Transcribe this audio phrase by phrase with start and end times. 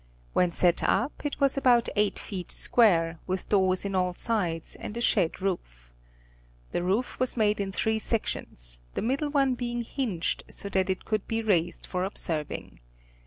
[0.33, 4.97] When set up it was about eight feet square, with doors in all sides, and
[4.97, 5.93] a shed roof.
[6.71, 11.05] The roof was made in three sections, the middle one being hinged so that it
[11.05, 12.79] could be raised for observing.